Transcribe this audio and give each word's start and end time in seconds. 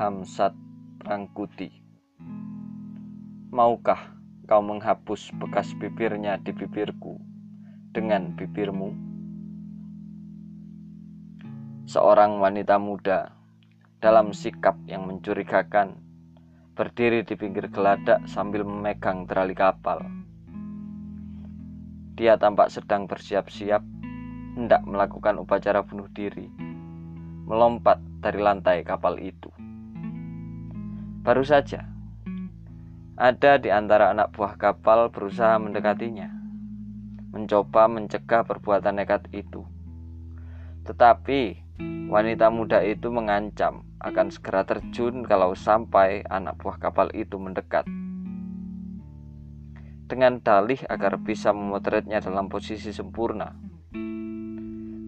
Hamsat 0.00 0.56
Rangkuti 1.04 1.68
Maukah 3.52 4.16
kau 4.48 4.64
menghapus 4.64 5.28
bekas 5.36 5.76
bibirnya 5.76 6.40
di 6.40 6.56
bibirku 6.56 7.20
dengan 7.92 8.32
bibirmu? 8.32 8.96
Seorang 11.84 12.40
wanita 12.40 12.80
muda 12.80 13.36
dalam 14.00 14.32
sikap 14.32 14.80
yang 14.88 15.04
mencurigakan 15.04 16.00
berdiri 16.72 17.20
di 17.20 17.36
pinggir 17.36 17.68
geladak 17.68 18.24
sambil 18.24 18.64
memegang 18.64 19.28
terali 19.28 19.52
kapal. 19.52 20.00
Dia 22.16 22.40
tampak 22.40 22.72
sedang 22.72 23.04
bersiap-siap 23.04 23.84
hendak 24.56 24.80
melakukan 24.88 25.36
upacara 25.36 25.84
bunuh 25.84 26.08
diri, 26.16 26.48
melompat 27.44 28.00
dari 28.24 28.40
lantai 28.40 28.80
kapal 28.80 29.20
itu. 29.20 29.59
Baru 31.20 31.44
saja 31.44 31.84
ada 33.20 33.60
di 33.60 33.68
antara 33.68 34.16
anak 34.16 34.32
buah 34.32 34.56
kapal 34.56 35.12
berusaha 35.12 35.60
mendekatinya, 35.60 36.32
mencoba 37.36 37.92
mencegah 37.92 38.40
perbuatan 38.48 38.96
nekat 38.96 39.28
itu. 39.28 39.68
Tetapi 40.88 41.60
wanita 42.08 42.48
muda 42.48 42.80
itu 42.80 43.12
mengancam 43.12 43.84
akan 44.00 44.32
segera 44.32 44.64
terjun 44.64 45.20
kalau 45.28 45.52
sampai 45.52 46.24
anak 46.24 46.56
buah 46.56 46.80
kapal 46.80 47.12
itu 47.12 47.36
mendekat. 47.36 47.84
Dengan 50.08 50.40
dalih 50.40 50.80
agar 50.88 51.20
bisa 51.20 51.52
memotretnya 51.52 52.24
dalam 52.24 52.48
posisi 52.48 52.96
sempurna, 52.96 53.52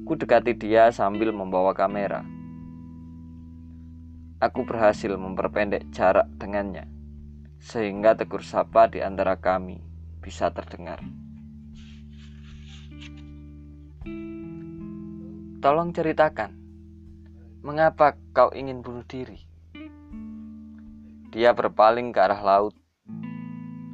ku 0.04 0.12
dekati 0.12 0.52
dia 0.60 0.92
sambil 0.92 1.32
membawa 1.32 1.72
kamera 1.72 2.41
aku 4.42 4.66
berhasil 4.66 5.14
memperpendek 5.14 5.86
jarak 5.94 6.26
dengannya, 6.34 6.90
sehingga 7.62 8.18
tegur 8.18 8.42
sapa 8.42 8.90
di 8.90 8.98
antara 8.98 9.38
kami 9.38 9.78
bisa 10.18 10.50
terdengar. 10.50 10.98
Tolong 15.62 15.94
ceritakan, 15.94 16.58
mengapa 17.62 18.18
kau 18.34 18.50
ingin 18.50 18.82
bunuh 18.82 19.06
diri? 19.06 19.38
Dia 21.30 21.54
berpaling 21.54 22.10
ke 22.10 22.18
arah 22.18 22.42
laut. 22.42 22.74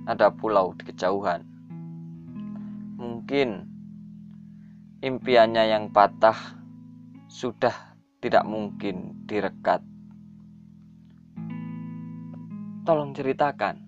Ada 0.09 0.33
pulau 0.33 0.73
di 0.73 0.89
kejauhan. 0.89 1.45
Mungkin 2.97 3.69
impiannya 5.05 5.69
yang 5.69 5.93
patah 5.93 6.57
sudah 7.29 8.01
tidak 8.25 8.49
mungkin 8.49 9.29
direkat. 9.29 9.85
Tolong 12.89 13.13
ceritakan, 13.13 13.85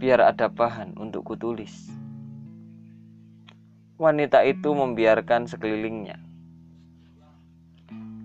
biar 0.00 0.32
ada 0.32 0.48
bahan 0.48 0.96
untuk 0.96 1.28
kutulis. 1.28 1.92
Wanita 4.00 4.48
itu 4.48 4.72
membiarkan 4.72 5.44
sekelilingnya. 5.44 6.24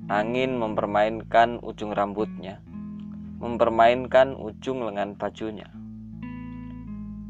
Angin 0.07 0.55
mempermainkan 0.55 1.59
ujung 1.59 1.91
rambutnya, 1.91 2.63
mempermainkan 3.43 4.39
ujung 4.39 4.87
lengan 4.87 5.19
bajunya. 5.19 5.67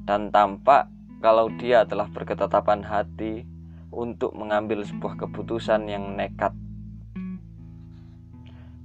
Dan 0.05 0.29
tampak 0.29 0.93
kalau 1.25 1.49
dia 1.57 1.89
telah 1.89 2.05
berketetapan 2.05 2.85
hati 2.85 3.49
untuk 3.89 4.37
mengambil 4.37 4.85
sebuah 4.85 5.25
keputusan 5.25 5.89
yang 5.89 6.13
nekat. 6.13 6.53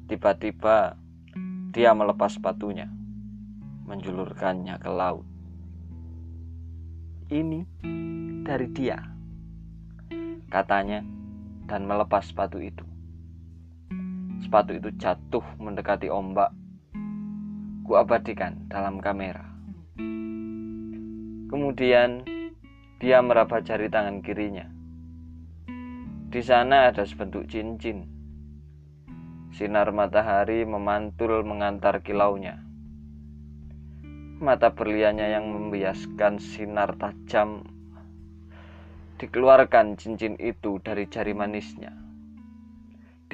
Tiba-tiba 0.09 0.97
dia 1.69 1.93
melepas 1.93 2.33
sepatunya, 2.33 2.89
menjulurkannya 3.85 4.81
ke 4.81 4.89
laut. 4.89 5.27
Ini 7.29 7.61
dari 8.41 8.69
dia, 8.73 8.97
katanya, 10.49 11.05
dan 11.69 11.85
melepas 11.85 12.25
sepatu 12.25 12.57
itu. 12.57 12.81
Sepatu 14.41 14.81
itu 14.81 14.89
jatuh 14.97 15.45
mendekati 15.61 16.09
ombak. 16.09 16.57
Kuabadikan 17.85 18.69
dalam 18.73 19.01
kamera. 19.01 19.45
Kemudian 21.49 22.25
dia 22.97 23.21
meraba 23.21 23.61
jari 23.61 23.93
tangan 23.93 24.25
kirinya. 24.25 24.69
Di 26.29 26.41
sana 26.45 26.93
ada 26.93 27.05
sebentuk 27.05 27.49
cincin 27.49 28.18
Sinar 29.59 29.91
matahari 29.91 30.63
memantul 30.63 31.43
mengantar 31.43 31.99
kilaunya. 32.07 32.63
Mata 34.39 34.71
berliannya 34.71 35.35
yang 35.35 35.51
membiaskan 35.51 36.39
sinar 36.39 36.95
tajam 36.95 37.67
dikeluarkan 39.19 39.99
cincin 39.99 40.39
itu 40.39 40.79
dari 40.79 41.11
jari 41.11 41.35
manisnya. 41.35 41.91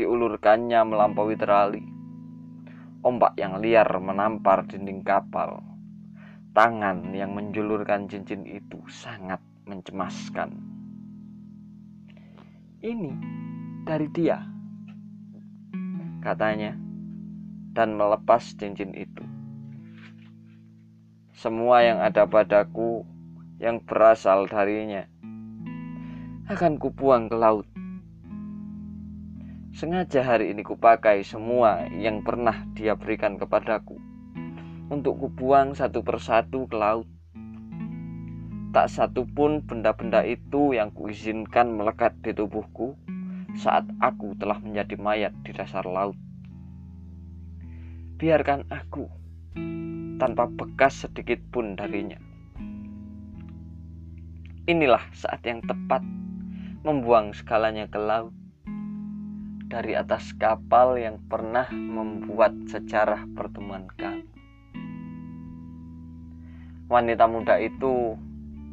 Diulurkannya 0.01 0.81
melampaui 0.89 1.37
terali. 1.37 1.85
Ombak 3.05 3.37
yang 3.37 3.61
liar 3.61 3.93
menampar 4.01 4.65
dinding 4.65 5.05
kapal. 5.05 5.61
Tangan 6.57 7.13
yang 7.13 7.37
menjulurkan 7.37 8.09
cincin 8.09 8.49
itu 8.49 8.81
sangat 8.89 9.45
mencemaskan. 9.69 10.57
Ini 12.81 13.13
dari 13.85 14.09
dia 14.09 14.54
katanya, 16.25 16.73
dan 17.77 18.01
melepas 18.01 18.41
cincin 18.57 18.97
itu. 18.97 19.21
Semua 21.37 21.85
yang 21.85 22.01
ada 22.01 22.25
padaku 22.25 23.05
yang 23.61 23.85
berasal 23.85 24.49
darinya 24.49 25.05
akan 26.49 26.81
kubuang 26.81 27.29
ke 27.29 27.37
laut. 27.37 27.69
Sengaja 29.75 30.23
hari 30.23 30.55
ini 30.55 30.65
kupakai 30.65 31.21
semua 31.27 31.85
yang 31.91 32.23
pernah 32.23 32.65
dia 32.73 32.95
berikan 32.95 33.37
kepadaku 33.37 33.99
untuk 34.89 35.19
kubuang 35.19 35.75
satu 35.75 36.05
persatu 36.05 36.71
ke 36.71 36.77
laut. 36.79 37.09
Tak 38.71 38.87
satu 38.91 39.27
pun 39.27 39.63
benda-benda 39.67 40.23
itu 40.23 40.75
yang 40.75 40.95
kuizinkan 40.95 41.75
melekat 41.75 42.15
di 42.23 42.31
tubuhku 42.31 42.95
saat 43.55 43.87
aku 44.03 44.35
telah 44.39 44.59
menjadi 44.59 44.99
mayat 44.99 45.33
di 45.47 45.55
dasar 45.55 45.87
laut. 45.87 46.19
Biarkan 48.19 48.67
aku 48.71 49.07
tanpa 50.19 50.51
bekas 50.51 51.07
sedikit 51.07 51.39
pun 51.51 51.79
darinya. 51.79 52.19
Inilah 54.65 55.05
saat 55.13 55.45
yang 55.45 55.61
tepat 55.61 56.01
membuang 56.85 57.37
segalanya 57.37 57.85
ke 57.85 58.01
laut 58.01 58.33
dari 59.69 59.99
atas 59.99 60.33
kapal 60.39 60.97
yang 61.01 61.21
pernah 61.27 61.67
membuat 61.73 62.55
sejarah 62.71 63.27
pertemuan 63.35 63.91
kami. 63.99 64.25
Wanita 66.87 67.27
muda 67.27 67.59
itu 67.59 68.15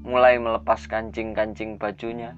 mulai 0.05 0.37
melepas 0.37 0.85
kancing-kancing 0.85 1.81
bajunya, 1.81 2.37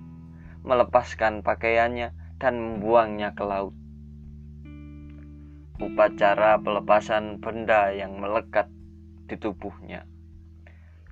melepaskan 0.63 1.43
pakaiannya, 1.43 2.22
dan 2.37 2.57
membuangnya 2.57 3.33
ke 3.33 3.43
laut. 3.45 3.75
Upacara 5.81 6.61
pelepasan 6.61 7.41
benda 7.41 7.91
yang 7.91 8.21
melekat 8.21 8.69
di 9.27 9.35
tubuhnya. 9.35 10.05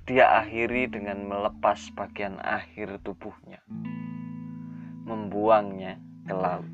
Dia 0.06 0.42
akhiri 0.44 0.90
dengan 0.90 1.26
melepas 1.30 1.94
bagian 1.94 2.42
akhir 2.42 3.02
tubuhnya, 3.06 3.62
membuangnya 5.06 6.02
ke 6.26 6.34
laut. 6.34 6.70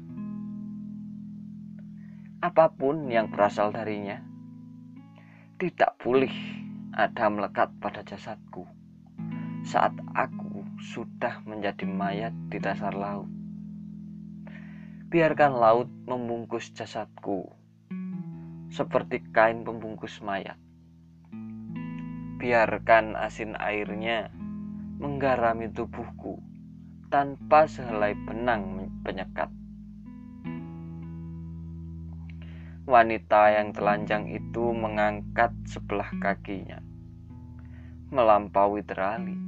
Apa 2.39 2.69
pun 2.71 3.09
yang 3.09 3.33
berasal 3.33 3.73
darinya, 3.73 4.21
tidak 5.57 5.97
boleh 5.99 6.31
ada 6.93 7.29
melekat 7.29 7.73
pada 7.81 8.05
jasadku 8.05 8.65
saat 9.67 9.91
aku 10.15 10.63
sudah 10.79 11.43
menjadi 11.43 11.83
mayat 11.83 12.31
di 12.47 12.55
dasar 12.55 12.95
laut. 12.95 13.36
Biarkan 15.07 15.55
laut 15.55 15.87
membungkus 16.03 16.67
jasadku 16.75 17.47
seperti 18.67 19.23
kain 19.31 19.63
pembungkus 19.63 20.19
mayat. 20.19 20.59
Biarkan 22.35 23.15
asin 23.15 23.55
airnya 23.55 24.27
menggarami 24.99 25.71
tubuhku 25.71 26.43
tanpa 27.07 27.71
sehelai 27.71 28.19
benang 28.27 28.91
penyekat. 29.07 29.47
Wanita 32.83 33.55
yang 33.55 33.71
telanjang 33.71 34.27
itu 34.27 34.75
mengangkat 34.75 35.55
sebelah 35.71 36.11
kakinya, 36.19 36.83
melampaui 38.11 38.83
terali, 38.83 39.39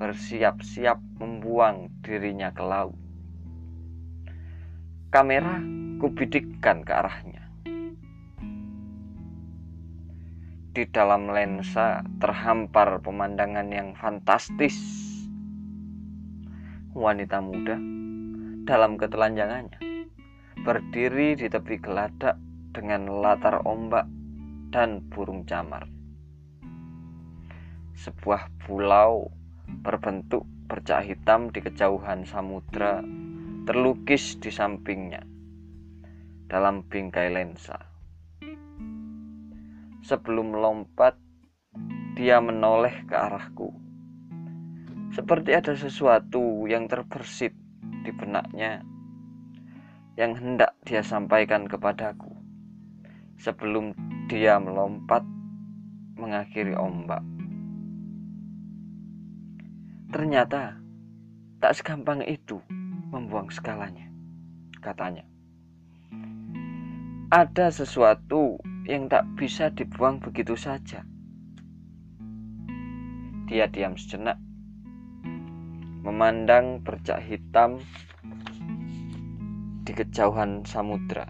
bersiap-siap 0.00 0.96
membuang 1.20 1.92
dirinya 2.00 2.48
ke 2.48 2.64
laut. 2.64 3.09
Kamera 5.10 5.58
kubidikkan 5.98 6.86
ke 6.86 6.92
arahnya. 6.94 7.40
di 10.70 10.86
dalam 10.86 11.26
lensa 11.26 12.06
terhampar 12.22 13.02
pemandangan 13.02 13.74
yang 13.74 13.90
fantastis. 13.98 14.78
Wanita 16.94 17.42
muda 17.42 17.74
dalam 18.66 18.94
ketelanjangannya 18.94 19.82
berdiri 20.62 21.34
di 21.34 21.50
tepi 21.50 21.74
geladak 21.82 22.38
dengan 22.70 23.10
latar 23.18 23.66
ombak 23.66 24.06
dan 24.70 25.02
burung 25.10 25.42
camar. 25.42 25.90
Sebuah 27.98 28.46
pulau 28.62 29.26
berbentuk 29.82 30.46
bercak 30.70 31.02
hitam 31.02 31.50
di 31.50 31.66
kejauhan 31.66 32.22
samudra 32.22 33.02
terlukis 33.70 34.34
di 34.42 34.50
sampingnya 34.50 35.22
dalam 36.50 36.82
bingkai 36.90 37.30
lensa. 37.30 37.78
Sebelum 40.02 40.58
melompat, 40.58 41.14
dia 42.18 42.42
menoleh 42.42 43.06
ke 43.06 43.14
arahku. 43.14 43.70
Seperti 45.14 45.54
ada 45.54 45.78
sesuatu 45.78 46.66
yang 46.66 46.90
terbersit 46.90 47.54
di 48.02 48.10
benaknya 48.10 48.82
yang 50.18 50.34
hendak 50.34 50.74
dia 50.82 51.06
sampaikan 51.06 51.70
kepadaku 51.70 52.34
sebelum 53.38 53.94
dia 54.26 54.58
melompat 54.58 55.22
mengakhiri 56.18 56.74
ombak. 56.74 57.22
Ternyata 60.10 60.74
tak 61.62 61.78
segampang 61.78 62.26
itu 62.26 62.58
membuang 63.10 63.50
skalanya, 63.50 64.06
katanya. 64.78 65.26
Ada 67.30 67.70
sesuatu 67.70 68.58
yang 68.86 69.10
tak 69.10 69.26
bisa 69.38 69.70
dibuang 69.70 70.18
begitu 70.22 70.54
saja. 70.54 71.02
Dia 73.50 73.66
diam 73.66 73.98
sejenak, 73.98 74.38
memandang 76.06 76.82
bercak 76.86 77.22
hitam 77.22 77.82
di 79.82 79.92
kejauhan 79.94 80.62
samudra. 80.62 81.26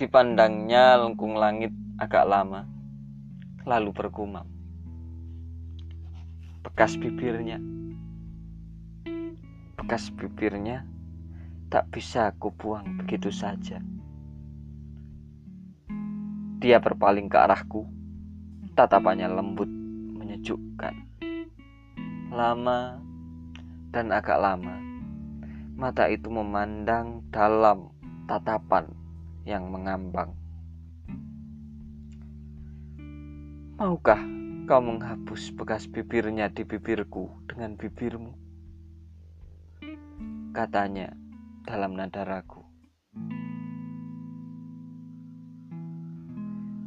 Dipandangnya 0.00 0.98
lengkung 1.04 1.36
langit 1.36 1.70
agak 2.00 2.24
lama, 2.24 2.64
lalu 3.68 3.92
bergumam. 3.92 4.48
Bekas 6.64 6.96
bibirnya, 6.96 7.60
bekas 9.84 10.08
bibirnya 10.16 10.88
tak 11.68 11.92
bisa 11.92 12.32
aku 12.32 12.48
buang 12.56 13.04
begitu 13.04 13.28
saja. 13.28 13.84
Dia 16.56 16.80
berpaling 16.80 17.28
ke 17.28 17.36
arahku. 17.36 17.84
Tatapannya 18.72 19.28
lembut, 19.28 19.68
menyejukkan. 20.16 20.96
Lama 22.32 22.96
dan 23.92 24.08
agak 24.08 24.40
lama, 24.40 24.80
mata 25.76 26.08
itu 26.08 26.32
memandang 26.32 27.20
dalam 27.28 27.92
tatapan 28.24 28.88
yang 29.44 29.68
mengambang. 29.68 30.32
Maukah 33.76 34.24
kau 34.64 34.80
menghapus 34.80 35.52
bekas 35.52 35.84
bibirnya 35.84 36.48
di 36.48 36.64
bibirku 36.64 37.28
dengan 37.44 37.76
bibirmu? 37.76 38.43
Katanya 40.54 41.10
dalam 41.66 41.98
nada 41.98 42.22
ragu. 42.22 42.62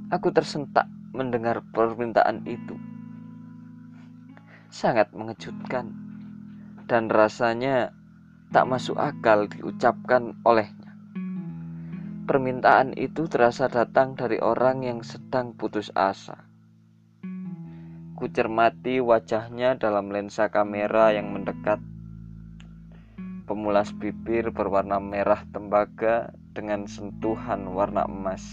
Aku 0.07 0.31
tersentak 0.31 0.87
mendengar 1.11 1.59
permintaan 1.75 2.47
itu. 2.47 2.79
Sangat 4.71 5.11
mengejutkan 5.11 5.91
dan 6.87 7.11
rasanya 7.11 7.91
tak 8.55 8.71
masuk 8.71 8.95
akal 8.95 9.51
diucapkan 9.51 10.39
olehnya. 10.47 10.95
Permintaan 12.23 12.95
itu 12.95 13.27
terasa 13.27 13.67
datang 13.67 14.15
dari 14.15 14.39
orang 14.39 14.87
yang 14.87 15.03
sedang 15.03 15.51
putus 15.59 15.91
asa. 15.91 16.47
Kucermati 18.15 19.03
wajahnya 19.03 19.75
dalam 19.75 20.07
lensa 20.07 20.47
kamera 20.47 21.11
yang 21.11 21.35
mendekat. 21.35 21.83
Pemulas 23.47 23.95
bibir 23.95 24.51
berwarna 24.51 24.99
merah 24.99 25.47
tembaga 25.55 26.35
dengan 26.51 26.83
sentuhan 26.83 27.63
warna 27.71 28.03
emas 28.03 28.43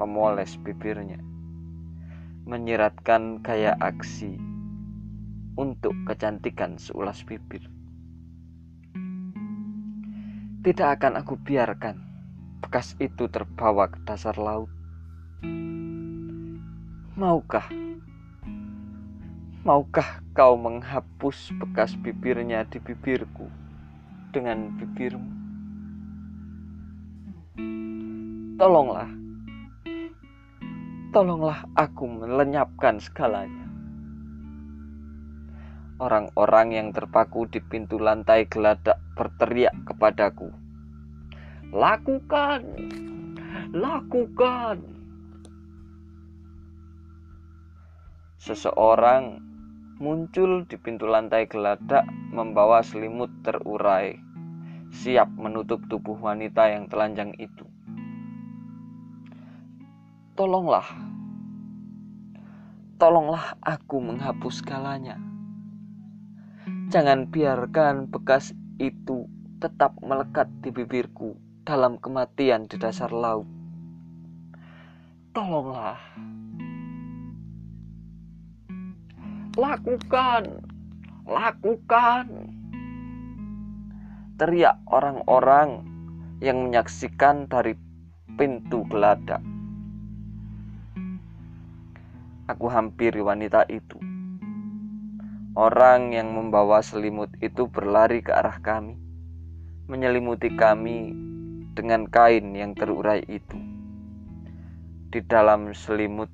memoles 0.00 0.56
bibirnya, 0.64 1.20
menyiratkan 2.48 3.44
gaya 3.44 3.76
aksi 3.76 4.40
untuk 5.60 5.92
kecantikan 6.08 6.80
seulas 6.80 7.20
bibir. 7.20 7.68
Tidak 10.64 10.88
akan 10.88 11.20
aku 11.20 11.36
biarkan 11.36 12.00
bekas 12.64 12.96
itu 12.96 13.28
terbawa 13.28 13.92
ke 13.92 14.00
dasar 14.08 14.40
laut. 14.40 14.72
Maukah? 17.12 17.68
Maukah 19.68 20.24
kau 20.32 20.56
menghapus 20.56 21.52
bekas 21.60 21.92
bibirnya 22.00 22.64
di 22.64 22.80
bibirku 22.80 23.60
dengan 24.32 24.72
bibirmu? 24.80 25.30
Tolonglah 28.56 29.22
tolonglah 31.12 31.68
aku 31.76 32.08
melenyapkan 32.08 32.96
segalanya. 32.96 33.68
Orang-orang 36.00 36.72
yang 36.72 36.88
terpaku 36.90 37.46
di 37.46 37.60
pintu 37.60 38.00
lantai 38.00 38.48
geladak 38.48 38.96
berteriak 39.14 39.76
kepadaku. 39.86 40.50
Lakukan! 41.70 42.64
Lakukan! 43.76 44.82
Seseorang 48.40 49.38
muncul 50.02 50.66
di 50.66 50.74
pintu 50.74 51.06
lantai 51.06 51.46
geladak 51.46 52.02
membawa 52.34 52.82
selimut 52.82 53.30
terurai, 53.46 54.18
siap 54.90 55.30
menutup 55.38 55.78
tubuh 55.86 56.18
wanita 56.18 56.66
yang 56.74 56.90
telanjang 56.90 57.30
itu 57.38 57.62
tolonglah, 60.32 60.88
tolonglah 62.96 63.54
aku 63.60 64.00
menghapus 64.00 64.64
segalanya. 64.64 65.20
Jangan 66.88 67.28
biarkan 67.28 68.08
bekas 68.08 68.56
itu 68.80 69.28
tetap 69.60 69.94
melekat 70.00 70.48
di 70.64 70.72
bibirku 70.72 71.36
dalam 71.68 72.00
kematian 72.00 72.64
di 72.64 72.80
dasar 72.80 73.12
laut. 73.12 73.46
Tolonglah, 75.36 76.00
lakukan, 79.52 80.64
lakukan. 81.28 82.26
Teriak 84.40 84.80
orang-orang 84.88 85.84
yang 86.40 86.64
menyaksikan 86.64 87.46
dari 87.52 87.76
pintu 88.40 88.82
geladak. 88.88 89.44
Aku 92.48 92.66
hampiri 92.72 93.20
wanita 93.20 93.68
itu. 93.68 94.00
Orang 95.52 96.16
yang 96.16 96.32
membawa 96.32 96.80
selimut 96.80 97.28
itu 97.44 97.68
berlari 97.68 98.24
ke 98.24 98.32
arah 98.32 98.56
kami, 98.64 98.96
menyelimuti 99.84 100.48
kami 100.56 101.12
dengan 101.76 102.08
kain 102.08 102.56
yang 102.56 102.72
terurai 102.72 103.20
itu. 103.28 103.60
Di 105.12 105.20
dalam 105.28 105.76
selimut, 105.76 106.32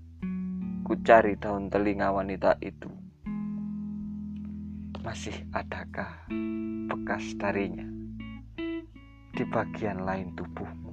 ku 0.87 0.95
cari 1.03 1.35
daun 1.35 1.67
telinga 1.67 2.15
wanita 2.15 2.63
itu. 2.63 2.98
Masih 5.03 5.35
adakah 5.55 6.27
bekas 6.89 7.35
darinya 7.39 7.87
di 9.33 9.45
bagian 9.47 10.03
lain 10.03 10.35
tubuhmu 10.35 10.93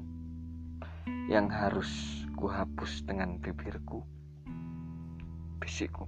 yang 1.30 1.50
harus 1.50 2.22
kuhapus 2.38 3.06
dengan 3.06 3.42
bibirku? 3.42 4.06
bisikku. 5.66 6.06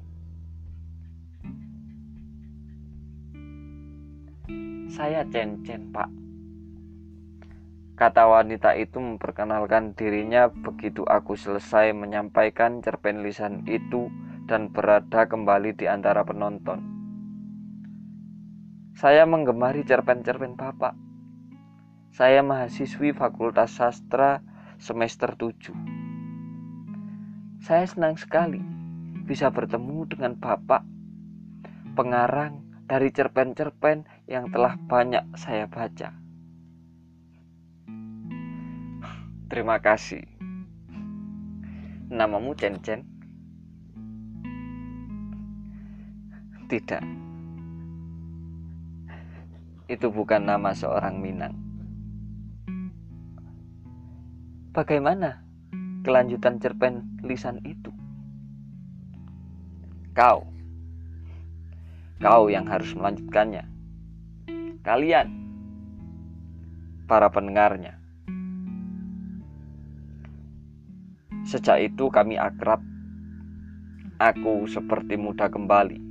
Saya 4.94 5.25
Cen-Cen, 5.27 5.89
Pak. 5.89 6.10
Kata 7.98 8.30
wanita 8.30 8.77
itu 8.77 9.01
memperkenalkan 9.01 9.98
dirinya 9.98 10.54
begitu 10.54 11.01
aku 11.10 11.34
selesai 11.34 11.98
menyampaikan 11.98 12.86
cerpen 12.86 13.25
lisan 13.25 13.66
itu 13.66 14.13
dan 14.46 14.70
berada 14.70 15.25
kembali 15.25 15.74
di 15.74 15.89
antara 15.89 16.22
penonton. 16.22 16.97
Saya 18.98 19.30
menggemari 19.30 19.86
cerpen-cerpen 19.86 20.58
Bapak. 20.58 20.98
Saya 22.10 22.42
mahasiswi 22.42 23.13
Fakultas 23.13 23.77
Sastra 23.77 24.42
semester 24.82 25.38
7 25.38 25.70
Saya 27.62 27.86
senang 27.86 28.18
sekali 28.18 28.58
bisa 29.22 29.54
bertemu 29.54 30.10
dengan 30.10 30.34
Bapak 30.34 30.82
pengarang 31.94 32.66
dari 32.89 33.13
cerpen-cerpen 33.13 34.10
yang 34.25 34.50
telah 34.50 34.74
banyak 34.89 35.30
saya 35.38 35.70
baca. 35.70 36.18
Terima 39.46 39.77
kasih. 39.77 40.25
Namamu 42.10 42.58
Cen 42.58 42.82
Cen? 42.82 43.06
Tidak. 46.66 47.26
Itu 49.88 50.12
bukan 50.12 50.44
nama 50.44 50.75
seorang 50.75 51.24
Minang. 51.24 51.56
Bagaimana 54.75 55.41
kelanjutan 56.03 56.60
cerpen 56.60 57.24
lisan 57.24 57.63
itu? 57.63 57.96
Kau. 60.12 60.44
Kau 62.20 62.44
yang 62.51 62.67
harus 62.67 62.91
melanjutkannya. 63.00 63.63
Kalian. 64.84 65.27
Para 67.08 67.32
pendengarnya. 67.32 67.96
Sejak 71.48 71.79
itu 71.79 72.12
kami 72.12 72.36
akrab. 72.36 72.84
Aku 74.20 74.67
seperti 74.67 75.15
muda 75.15 75.48
kembali. 75.48 76.07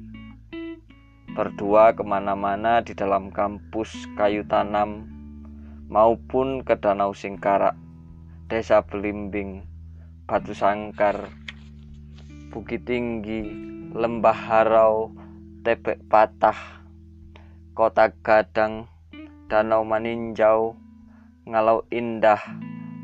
Berdua 1.36 1.92
ke 1.92 2.00
mana-mana 2.00 2.80
di 2.80 2.96
dalam 2.96 3.28
kampus 3.28 3.92
kayu 4.16 4.40
tanam 4.48 5.04
maupun 5.92 6.64
ke 6.64 6.80
Danau 6.80 7.12
Singkarak, 7.12 7.76
Desa 8.48 8.80
Belimbing, 8.80 9.68
Batu 10.24 10.56
Sangkar, 10.56 11.28
Bukit 12.48 12.88
Tinggi, 12.88 13.52
lembah 13.92 14.32
harau, 14.32 15.12
tebek 15.60 16.00
patah, 16.08 16.80
kota 17.76 18.16
gadang, 18.24 18.88
danau 19.52 19.84
maninjau, 19.84 20.72
ngalau 21.44 21.84
indah, 21.92 22.40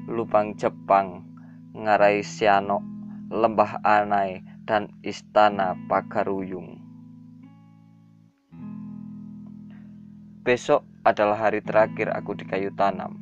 lubang 0.09 0.57
Jepang, 0.57 1.29
ngarai 1.77 2.25
siano, 2.25 2.81
lembah 3.29 3.85
anai, 3.85 4.41
dan 4.65 4.89
istana 5.05 5.77
pagaruyung. 5.85 6.82
Besok 10.43 10.83
adalah 11.07 11.49
hari 11.49 11.63
terakhir 11.63 12.11
aku 12.11 12.35
di 12.35 12.45
kayu 12.47 12.75
tanam. 12.75 13.19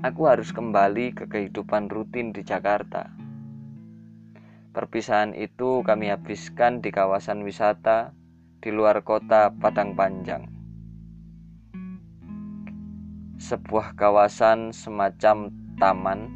Aku 0.00 0.28
harus 0.28 0.52
kembali 0.52 1.16
ke 1.16 1.24
kehidupan 1.28 1.88
rutin 1.92 2.32
di 2.32 2.44
Jakarta 2.44 3.24
Perpisahan 4.74 5.38
itu 5.38 5.86
kami 5.86 6.10
habiskan 6.10 6.82
di 6.82 6.90
kawasan 6.90 7.46
wisata 7.46 8.10
di 8.58 8.74
luar 8.74 9.06
kota 9.06 9.54
Padang 9.54 9.94
Panjang. 9.94 10.50
Sebuah 13.38 13.94
kawasan 13.94 14.74
semacam 14.74 15.54
taman 15.78 16.26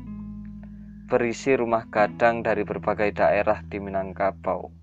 berisi 1.10 1.58
rumah 1.58 1.90
gadang 1.90 2.46
dari 2.46 2.62
berbagai 2.62 3.10
daerah 3.10 3.58
di 3.66 3.82
Minangkabau. 3.82 4.77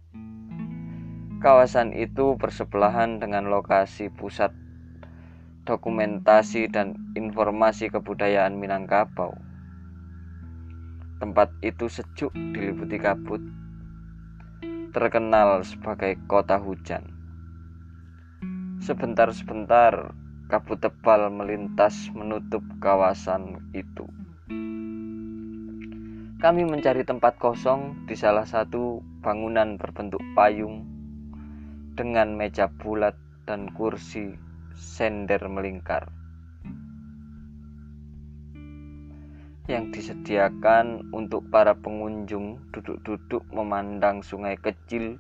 Kawasan 1.45 1.93
itu 1.93 2.33
bersebelahan 2.41 3.21
dengan 3.21 3.53
lokasi 3.53 4.09
pusat 4.09 4.49
dokumentasi 5.69 6.73
dan 6.73 6.97
informasi 7.13 7.93
kebudayaan 7.93 8.57
Minangkabau 8.57 9.37
Tempat 11.21 11.53
itu 11.61 11.85
sejuk 11.85 12.33
diliputi 12.33 12.97
kabut, 12.97 13.45
terkenal 14.89 15.61
sebagai 15.61 16.17
kota 16.25 16.57
hujan. 16.57 17.13
Sebentar-sebentar 18.81 20.17
kabut 20.49 20.81
tebal 20.81 21.29
melintas 21.29 22.09
menutup 22.09 22.65
kawasan 22.81 23.69
itu. 23.77 24.09
Kami 26.41 26.65
mencari 26.65 27.05
tempat 27.05 27.37
kosong 27.37 28.09
di 28.09 28.17
salah 28.17 28.49
satu 28.49 29.05
bangunan 29.21 29.77
berbentuk 29.77 30.25
payung 30.33 30.94
dengan 31.95 32.35
meja 32.35 32.67
bulat 32.67 33.15
dan 33.47 33.71
kursi 33.73 34.35
sender 34.75 35.41
melingkar. 35.47 36.11
yang 39.65 39.89
disediakan 39.89 41.09
untuk 41.09 41.49
para 41.49 41.73
pengunjung 41.73 42.61
duduk-duduk 42.69 43.41
memandang 43.49 44.21
sungai 44.21 44.61
kecil 44.61 45.17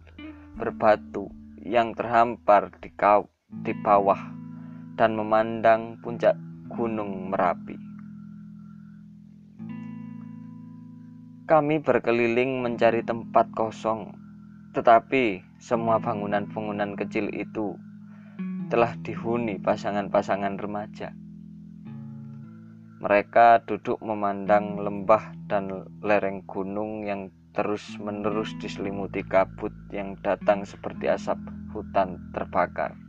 berbatu 0.53 1.33
yang 1.65 1.97
terhampar 1.97 2.69
di, 2.77 2.93
di 3.65 3.73
bawah 3.81 4.21
dan 5.01 5.17
memandang 5.17 5.97
puncak 6.05 6.37
gunung 6.69 7.33
Merapi. 7.33 7.77
Kami 11.45 11.77
berkeliling 11.81 12.61
mencari 12.61 13.05
tempat 13.05 13.49
kosong, 13.53 14.13
tetapi 14.75 15.39
semua 15.55 16.03
bangunan-bangunan 16.03 16.99
kecil 16.99 17.31
itu 17.31 17.79
telah 18.67 18.91
dihuni 19.07 19.55
pasangan-pasangan 19.55 20.59
remaja. 20.59 21.15
Mereka 22.99 23.63
duduk 23.63 24.03
memandang 24.03 24.75
lembah 24.75 25.31
dan 25.47 25.87
lereng 26.03 26.43
gunung 26.43 27.07
yang 27.07 27.31
terus-menerus 27.55 28.51
diselimuti 28.59 29.23
kabut 29.23 29.71
yang 29.95 30.19
datang 30.19 30.67
seperti 30.67 31.07
asap 31.07 31.39
hutan 31.71 32.19
terbakar. 32.35 32.99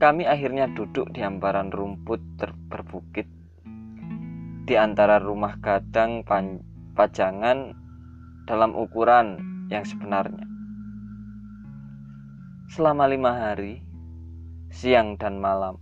Kami 0.00 0.24
akhirnya 0.24 0.64
duduk 0.72 1.12
di 1.12 1.20
hamparan 1.20 1.68
rumput 1.68 2.24
berbukit 2.72 3.28
di 4.64 4.80
antara 4.80 5.20
rumah 5.20 5.60
gadang 5.60 6.24
pajangan 6.96 7.79
dalam 8.44 8.76
ukuran 8.76 9.40
yang 9.68 9.82
sebenarnya. 9.82 10.46
Selama 12.70 13.10
lima 13.10 13.34
hari, 13.34 13.82
siang 14.70 15.18
dan 15.18 15.42
malam, 15.42 15.74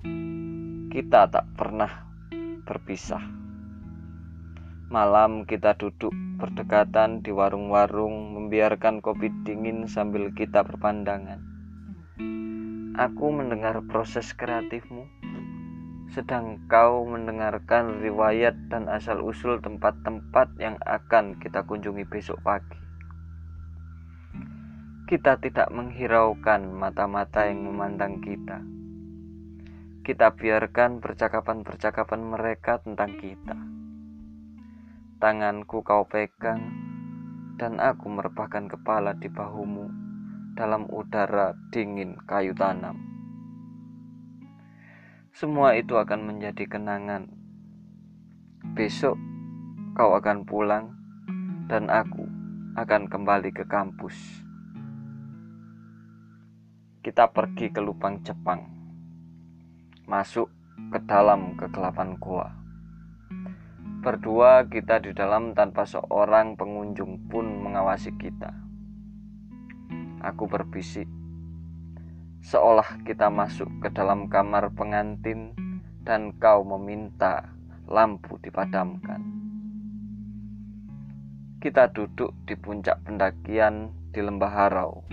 kita 0.89 1.29
tak 1.29 1.45
pernah 1.53 2.09
berpisah. 2.65 3.21
Malam 4.89 5.45
kita 5.45 5.77
duduk 5.77 6.17
berdekatan 6.41 7.21
di 7.21 7.29
warung-warung 7.29 8.33
membiarkan 8.33 9.05
kopi 9.05 9.29
dingin 9.45 9.85
sambil 9.85 10.33
kita 10.33 10.65
berpandangan. 10.65 11.45
Aku 12.97 13.29
mendengar 13.29 13.85
proses 13.85 14.33
kreatifmu, 14.33 15.05
sedang 16.19 16.67
kau 16.67 17.07
mendengarkan 17.07 18.03
riwayat 18.03 18.59
dan 18.67 18.91
asal-usul 18.91 19.63
tempat-tempat 19.63 20.51
yang 20.59 20.75
akan 20.83 21.39
kita 21.39 21.63
kunjungi 21.63 22.03
besok 22.11 22.43
pagi. 22.43 22.75
Kita 25.07 25.39
tidak 25.39 25.71
menghiraukan 25.71 26.75
mata-mata 26.75 27.47
yang 27.47 27.63
memandang 27.71 28.19
kita 28.19 28.59
kita 30.09 30.33
biarkan 30.33 31.05
percakapan-percakapan 31.05 32.21
mereka 32.25 32.81
tentang 32.81 33.21
kita. 33.21 33.61
Tanganku 35.21 35.85
kau 35.85 36.09
pegang, 36.09 36.65
dan 37.61 37.77
aku 37.77 38.09
merebahkan 38.09 38.73
kepala 38.73 39.13
di 39.13 39.29
bahumu 39.29 39.85
dalam 40.57 40.89
udara 40.89 41.53
dingin 41.69 42.17
kayu 42.25 42.57
tanam. 42.57 43.08
Semua 45.35 45.77
itu 45.77 45.97
akan 45.97 46.25
menjadi 46.25 46.65
kenangan. 46.65 47.29
Besok 48.73 49.19
kau 49.99 50.15
akan 50.15 50.47
pulang, 50.47 50.95
dan 51.67 51.91
aku 51.91 52.25
akan 52.79 53.11
kembali 53.11 53.51
ke 53.51 53.67
kampus. 53.67 54.15
Kita 57.03 57.29
pergi 57.35 57.75
ke 57.75 57.83
Lubang 57.83 58.23
Jepang 58.23 58.79
masuk 60.09 60.49
ke 60.89 60.99
dalam 61.05 61.53
kegelapan 61.61 62.17
gua. 62.17 62.49
Berdua 64.01 64.65
kita 64.65 65.05
di 65.05 65.13
dalam 65.13 65.53
tanpa 65.53 65.85
seorang 65.85 66.57
pengunjung 66.57 67.29
pun 67.29 67.45
mengawasi 67.45 68.17
kita. 68.17 68.57
Aku 70.25 70.49
berbisik, 70.49 71.05
seolah 72.49 73.05
kita 73.05 73.29
masuk 73.29 73.69
ke 73.85 73.93
dalam 73.93 74.25
kamar 74.33 74.73
pengantin 74.73 75.53
dan 76.01 76.33
kau 76.41 76.65
meminta 76.65 77.45
lampu 77.85 78.41
dipadamkan. 78.41 79.21
Kita 81.61 81.93
duduk 81.93 82.33
di 82.49 82.57
puncak 82.57 83.05
pendakian 83.05 83.93
di 84.09 84.25
lembah 84.25 84.49
harau. 84.49 85.05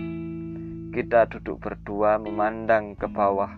Kita 0.96 1.28
duduk 1.28 1.60
berdua 1.60 2.16
memandang 2.16 2.96
ke 2.96 3.04
bawah 3.04 3.52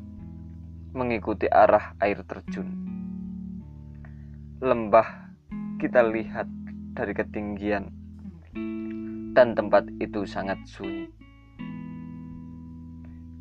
mengikuti 0.91 1.47
arah 1.47 1.95
air 2.03 2.27
terjun. 2.27 2.67
Lembah 4.59 5.31
kita 5.79 6.03
lihat 6.03 6.51
dari 6.99 7.15
ketinggian 7.15 7.95
dan 9.39 9.55
tempat 9.55 9.87
itu 10.03 10.27
sangat 10.27 10.59
sunyi. 10.67 11.18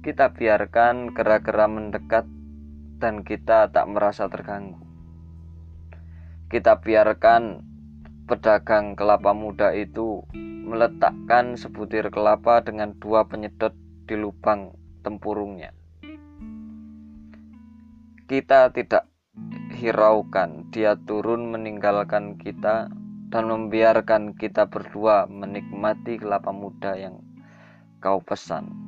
Kita 0.07 0.31
biarkan 0.31 1.11
kera-kera 1.11 1.67
mendekat 1.67 2.23
dan 2.95 3.27
kita 3.27 3.67
tak 3.75 3.91
merasa 3.91 4.31
terganggu. 4.31 4.79
Kita 6.47 6.79
biarkan 6.79 7.59
pedagang 8.23 8.95
kelapa 8.95 9.35
muda 9.35 9.75
itu 9.75 10.23
meletakkan 10.63 11.59
sebutir 11.59 12.07
kelapa 12.07 12.63
dengan 12.63 12.95
dua 12.95 13.27
penyedot 13.27 13.75
di 14.07 14.15
lubang 14.15 14.71
tempurungnya. 15.03 15.75
Kita 18.31 18.71
tidak 18.71 19.11
hiraukan 19.75 20.71
dia 20.71 20.95
turun 20.95 21.51
meninggalkan 21.51 22.39
kita 22.39 22.87
dan 23.27 23.43
membiarkan 23.43 24.39
kita 24.39 24.71
berdua 24.71 25.27
menikmati 25.27 26.15
kelapa 26.15 26.55
muda 26.55 26.95
yang 26.95 27.19
kau 27.99 28.23
pesan. 28.23 28.86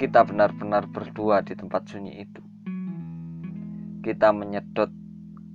Kita 0.00 0.24
benar-benar 0.24 0.88
berdua 0.88 1.44
di 1.44 1.52
tempat 1.52 1.84
sunyi 1.84 2.24
itu. 2.24 2.40
Kita 4.00 4.32
menyedot 4.32 4.88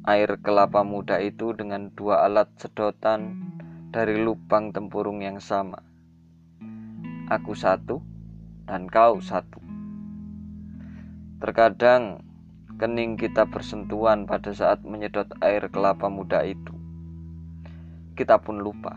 air 0.06 0.38
kelapa 0.38 0.86
muda 0.86 1.18
itu 1.18 1.50
dengan 1.58 1.90
dua 1.98 2.22
alat 2.30 2.54
sedotan 2.62 3.42
dari 3.90 4.22
lubang 4.22 4.70
tempurung 4.70 5.26
yang 5.26 5.42
sama. 5.42 5.82
Aku 7.34 7.58
satu 7.58 8.06
dan 8.70 8.86
kau 8.86 9.18
satu. 9.18 9.58
Terkadang 11.42 12.22
kening 12.78 13.18
kita 13.18 13.50
bersentuhan 13.50 14.30
pada 14.30 14.54
saat 14.54 14.86
menyedot 14.86 15.26
air 15.42 15.74
kelapa 15.74 16.06
muda 16.06 16.46
itu. 16.46 16.78
Kita 18.14 18.38
pun 18.38 18.62
lupa 18.62 18.94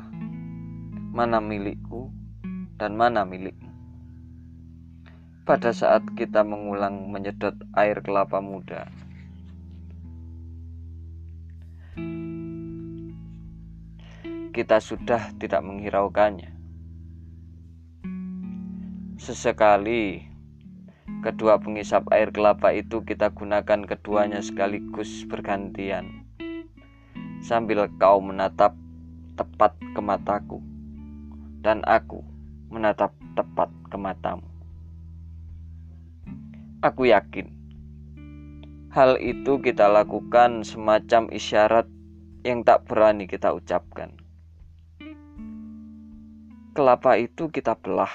mana 1.09 1.40
milikku 1.40 2.12
dan 2.76 3.00
mana 3.00 3.25
milikmu. 3.25 3.68
Pada 5.49 5.73
saat 5.73 6.05
kita 6.12 6.45
mengulang 6.45 7.09
menyedot 7.09 7.57
air 7.73 8.05
kelapa 8.05 8.37
muda, 8.45 8.85
kita 14.52 14.76
sudah 14.76 15.33
tidak 15.40 15.64
menghiraukannya. 15.64 16.52
Sesekali 19.17 20.28
Kedua 21.25 21.57
pengisap 21.57 22.12
air 22.12 22.28
kelapa 22.28 22.76
itu 22.76 23.00
kita 23.00 23.33
gunakan 23.33 23.88
keduanya 23.88 24.45
sekaligus 24.45 25.25
bergantian. 25.25 26.28
Sambil 27.40 27.88
kau 27.97 28.21
menatap 28.21 28.76
tepat 29.33 29.73
ke 29.97 30.00
mataku 30.05 30.61
dan 31.64 31.81
aku 31.88 32.21
menatap 32.69 33.17
tepat 33.33 33.73
ke 33.88 33.97
matamu. 33.97 34.58
Aku 36.78 37.11
yakin 37.11 37.58
hal 38.94 39.20
itu 39.20 39.61
kita 39.61 39.87
lakukan 39.87 40.64
semacam 40.64 41.28
isyarat 41.30 41.87
yang 42.42 42.64
tak 42.64 42.88
berani 42.88 43.28
kita 43.28 43.52
ucapkan. 43.52 44.16
Kelapa 46.73 47.18
itu 47.18 47.50
kita 47.50 47.75
belah 47.78 48.14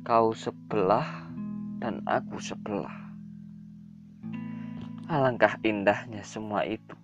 Kau 0.00 0.32
sebelah 0.32 1.28
dan 1.80 2.00
aku 2.08 2.40
sebelah. 2.40 3.12
Alangkah 5.12 5.60
indahnya 5.60 6.24
semua 6.24 6.64
itu. 6.64 6.96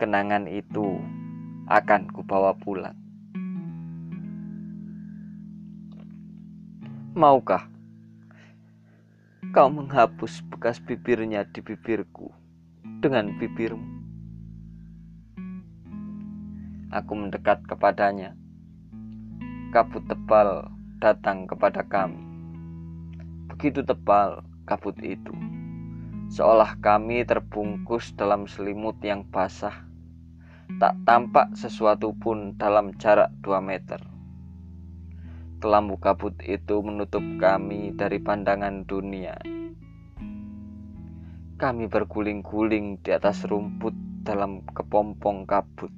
Kenangan 0.00 0.48
itu 0.48 0.98
akan 1.68 2.08
kubawa 2.10 2.56
pulang. 2.56 3.01
Maukah 7.12 7.68
kau 9.52 9.68
menghapus 9.68 10.40
bekas 10.48 10.80
bibirnya 10.80 11.44
di 11.44 11.60
bibirku 11.60 12.32
dengan 13.04 13.36
bibirmu? 13.36 13.84
Aku 16.88 17.12
mendekat 17.12 17.68
kepadanya 17.68 18.32
kabut 19.76 20.08
tebal 20.08 20.72
datang 21.04 21.44
kepada 21.44 21.84
kami. 21.84 22.16
Begitu 23.52 23.84
tebal 23.84 24.40
kabut 24.64 24.96
itu, 25.04 25.36
seolah 26.32 26.80
kami 26.80 27.28
terbungkus 27.28 28.16
dalam 28.16 28.48
selimut 28.48 28.96
yang 29.04 29.20
basah. 29.28 29.84
Tak 30.80 30.96
tampak 31.04 31.52
sesuatu 31.60 32.16
pun 32.16 32.56
dalam 32.56 32.96
jarak 32.96 33.28
2 33.44 33.60
meter. 33.60 34.11
Kelambu 35.62 35.94
kabut 35.94 36.34
itu 36.42 36.82
menutup 36.82 37.22
kami 37.38 37.94
dari 37.94 38.18
pandangan 38.18 38.82
dunia. 38.82 39.38
Kami 41.54 41.86
berguling-guling 41.86 42.98
di 42.98 43.14
atas 43.14 43.46
rumput 43.46 43.94
dalam 44.26 44.66
kepompong 44.74 45.46
kabut. 45.46 45.94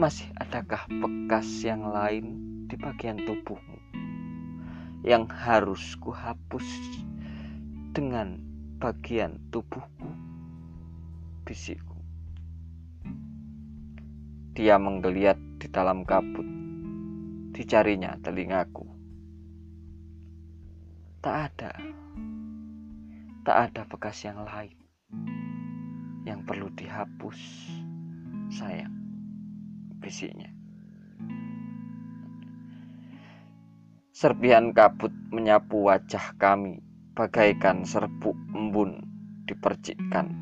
Masih 0.00 0.32
adakah 0.40 0.88
bekas 0.88 1.44
yang 1.60 1.92
lain 1.92 2.40
di 2.72 2.80
bagian 2.80 3.20
tubuhmu 3.20 3.76
yang 5.04 5.28
harus 5.28 6.00
kuhapus 6.00 6.64
dengan 7.92 8.40
bagian 8.80 9.36
tubuhku? 9.52 10.08
Bisikku. 11.44 12.00
Dia 14.56 14.80
menggeliat 14.80 15.36
di 15.60 15.68
dalam 15.68 16.08
kabut. 16.08 16.59
Dicarinya 17.60 18.16
telingaku. 18.24 18.88
Tak 21.20 21.36
ada. 21.52 21.76
Tak 23.44 23.56
ada 23.68 23.84
bekas 23.84 24.16
yang 24.24 24.48
lain 24.48 24.72
yang 26.24 26.40
perlu 26.48 26.72
dihapus, 26.72 27.36
sayang 28.48 28.96
bisiknya. 30.00 30.48
Serpihan 34.16 34.72
kabut 34.72 35.12
menyapu 35.28 35.84
wajah 35.84 36.40
kami 36.40 36.80
bagaikan 37.12 37.84
serbuk 37.84 38.40
embun 38.56 39.04
dipercikkan. 39.44 40.32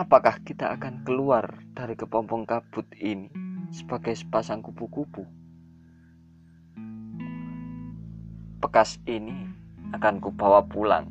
Apakah 0.00 0.40
kita 0.40 0.72
akan 0.80 1.04
keluar 1.04 1.60
dari 1.76 1.92
kepompong 1.92 2.48
kabut 2.48 2.88
ini 2.96 3.47
sebagai 3.72 4.16
sepasang 4.16 4.60
kupu-kupu? 4.60 5.24
Bekas 8.58 8.98
ini 9.08 9.48
akan 9.96 10.20
kubawa 10.20 10.66
pulang 10.66 11.08